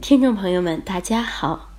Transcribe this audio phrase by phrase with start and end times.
[0.00, 1.72] 听众朋友们，大家好，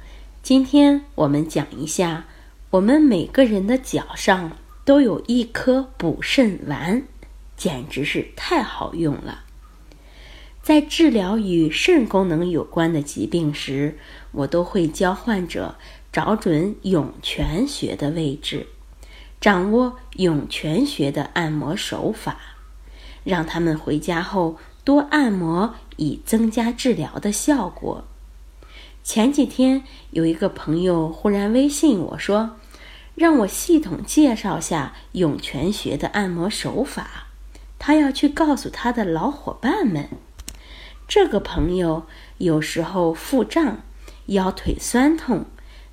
[0.43, 2.25] 今天我们讲一下，
[2.70, 4.52] 我们每个人的脚上
[4.85, 7.03] 都有一颗补肾丸，
[7.57, 9.45] 简直是太好用了。
[10.61, 13.97] 在治疗与肾功能有关的疾病时，
[14.31, 15.75] 我都会教患者
[16.11, 18.67] 找准涌泉穴的位置，
[19.41, 22.38] 掌握涌泉穴的按摩手法，
[23.23, 28.06] 让他们回家后多按摩，以增加治疗的效果。
[29.03, 32.57] 前几天有一个朋友忽然微信我说，
[33.16, 37.27] 让我系统介绍下涌泉穴的按摩手法，
[37.79, 40.07] 他要去告诉他的老伙伴们。
[41.07, 42.05] 这个朋友
[42.38, 43.81] 有时候腹胀、
[44.27, 45.45] 腰腿酸痛，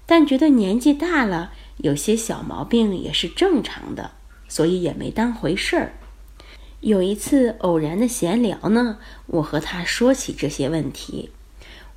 [0.06, 4.12] 但觉得年纪大了，有些小毛病也是正常的，
[4.48, 5.94] 所以也没当回事儿。
[6.80, 11.30] 有一次偶然的闲聊呢，我和他说起这些问题。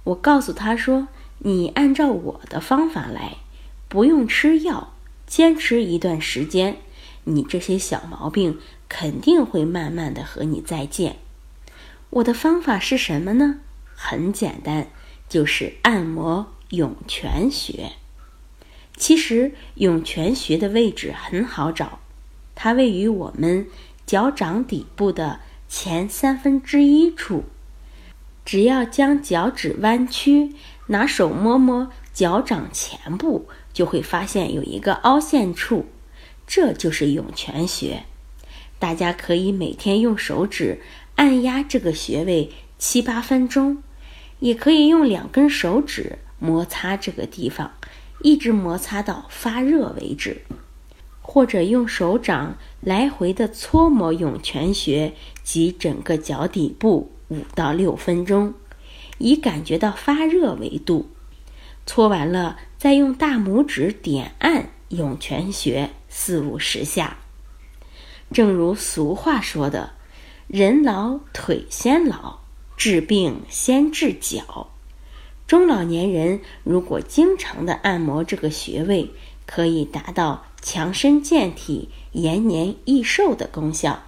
[0.04, 1.08] 我告诉他说
[1.40, 3.38] ：“你按照我的方法来，
[3.88, 4.94] 不用吃药，
[5.28, 6.78] 坚持一段时间，
[7.26, 11.18] 你这些小毛病肯定会慢慢的和你再见。”
[12.10, 13.60] 我的方法是什么呢？
[13.96, 14.88] 很简单，
[15.30, 17.94] 就是按摩涌泉穴。
[18.98, 22.00] 其实涌泉穴的位置很好找，
[22.56, 23.68] 它位于我们
[24.06, 27.46] 脚掌底部的前三分之一处。
[28.44, 30.54] 只要将脚趾弯曲，
[30.88, 35.86] 拿手摸摸脚掌前部，就会发现有一个凹陷处，
[36.48, 38.04] 这就是涌泉穴。
[38.80, 40.82] 大家可以每天用手指
[41.16, 43.84] 按压这个穴位七八分钟，
[44.40, 47.72] 也可以用两根手指摩擦这个地方，
[48.24, 50.42] 一直摩擦到发热为止，
[51.22, 55.14] 或者用手掌来回的搓摩涌泉穴
[55.44, 57.12] 及整个脚底部。
[57.32, 58.54] 五到六分钟，
[59.18, 61.10] 以感觉到发热为度。
[61.86, 67.18] 搓完了，再用大拇指点按涌泉穴四五十下。
[68.34, 69.94] 正如俗话说的
[70.48, 72.40] ：“人老腿先老，
[72.76, 74.68] 治病先治脚。”
[75.48, 79.12] 中老年人如果经常的按摩这个穴位，
[79.46, 84.04] 可以达到强身健体、延年益寿的功效。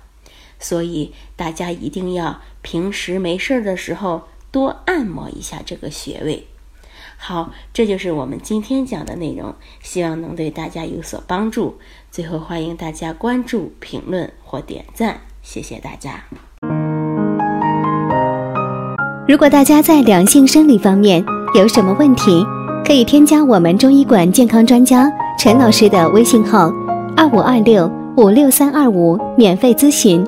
[0.60, 6.48] 所以大家一定要平时没事儿的时候多按摩一下这个穴位。
[7.18, 11.78] 好，这就是我们今天讲的内容，希望能对大家有所帮助。
[12.12, 16.24] 最后欢迎大家关注、评论或点赞，谢谢大家。
[19.26, 21.24] 如果大家在两性生理方面
[21.56, 22.44] 有什么问题，
[22.86, 25.10] 可以添加我们中医馆健康专家
[25.40, 26.70] 陈老师的微信号：
[27.16, 30.26] 二五二六五六三二五，免费咨询。